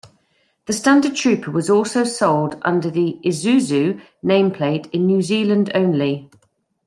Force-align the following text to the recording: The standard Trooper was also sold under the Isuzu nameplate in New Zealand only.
The 0.65 0.73
standard 0.73 1.15
Trooper 1.15 1.51
was 1.51 1.69
also 1.69 2.03
sold 2.05 2.57
under 2.63 2.89
the 2.89 3.19
Isuzu 3.23 4.01
nameplate 4.25 4.89
in 4.89 5.05
New 5.05 5.21
Zealand 5.21 5.69
only. 5.75 6.27